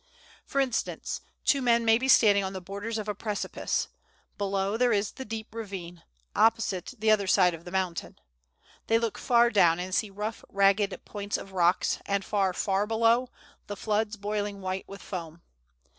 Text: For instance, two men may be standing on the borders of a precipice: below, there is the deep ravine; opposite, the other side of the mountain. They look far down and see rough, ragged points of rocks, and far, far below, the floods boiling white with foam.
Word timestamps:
For 0.47 0.59
instance, 0.59 1.21
two 1.45 1.61
men 1.61 1.85
may 1.85 1.99
be 1.99 2.07
standing 2.07 2.43
on 2.43 2.53
the 2.53 2.59
borders 2.59 2.97
of 2.97 3.07
a 3.07 3.13
precipice: 3.13 3.87
below, 4.35 4.75
there 4.75 4.91
is 4.91 5.11
the 5.11 5.25
deep 5.25 5.53
ravine; 5.53 6.01
opposite, 6.35 6.95
the 6.97 7.11
other 7.11 7.27
side 7.27 7.53
of 7.53 7.65
the 7.65 7.71
mountain. 7.71 8.17
They 8.87 8.97
look 8.97 9.19
far 9.19 9.51
down 9.51 9.79
and 9.79 9.93
see 9.93 10.09
rough, 10.09 10.43
ragged 10.49 11.05
points 11.05 11.37
of 11.37 11.51
rocks, 11.51 11.99
and 12.07 12.25
far, 12.25 12.51
far 12.53 12.87
below, 12.87 13.29
the 13.67 13.77
floods 13.77 14.17
boiling 14.17 14.59
white 14.59 14.87
with 14.87 15.03
foam. 15.03 15.43